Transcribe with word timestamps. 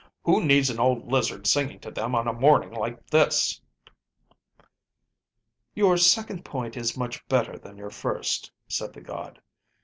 "Who 0.23 0.43
needs 0.43 0.71
an 0.71 0.79
old 0.79 1.11
lizard 1.11 1.45
singing 1.45 1.79
to 1.81 1.91
them 1.91 2.15
on 2.15 2.27
a 2.27 2.33
morning 2.33 2.71
like 2.71 3.05
this?" 3.05 3.61
"Your 5.75 5.95
second 5.95 6.43
point 6.43 6.75
is 6.75 6.97
much 6.97 7.23
better 7.27 7.59
than 7.59 7.77
your 7.77 7.91
first," 7.91 8.51
said 8.67 8.93
the 8.93 9.01
god. 9.01 9.39